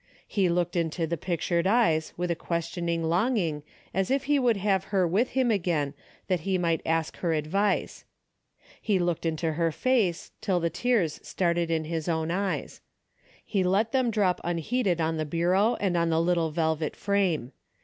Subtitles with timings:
[0.27, 3.61] He looked into the pictured eyes with a questioning longing
[3.93, 5.93] as if he would have her with him again
[6.25, 8.03] that he might ask her advice.
[8.81, 12.81] He looked into her face till the tears started in his own eyes.
[13.45, 17.51] He let them drop unheeded on the bureau and on the little velvet frame.